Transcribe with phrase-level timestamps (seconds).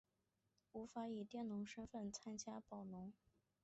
[0.71, 2.83] 无法以佃农身分参加农保